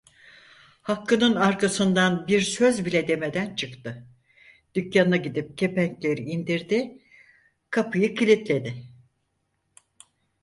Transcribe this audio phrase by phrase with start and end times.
[0.81, 4.07] Hakkı'nın arkasından, bir söz bile demeden çıktı,
[4.75, 7.01] dükkanına gidip kepenkleri indirdi,
[7.69, 8.83] kapıyı kilitledi.